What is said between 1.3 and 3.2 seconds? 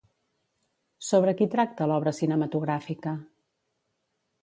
qui tracta l'obra cinematogràfica?